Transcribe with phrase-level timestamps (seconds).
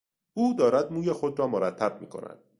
[0.33, 2.39] او دارد موی خود را مرتب میکند.